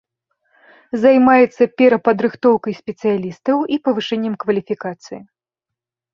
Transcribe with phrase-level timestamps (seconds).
[1.03, 5.19] Займаецца перападрыхтоўкай спецыялістаў і павышэннем кваліфікацыі.